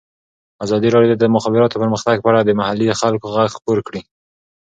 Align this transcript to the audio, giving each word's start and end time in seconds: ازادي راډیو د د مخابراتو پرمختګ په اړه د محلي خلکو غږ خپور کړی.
ازادي 0.65 0.87
راډیو 0.95 1.11
د 1.11 1.15
د 1.21 1.25
مخابراتو 1.35 1.79
پرمختګ 1.83 2.17
په 2.21 2.27
اړه 2.31 2.41
د 2.43 2.51
محلي 2.59 2.87
خلکو 3.01 3.25
غږ 3.35 3.49
خپور 3.57 3.77
کړی. 3.87 4.01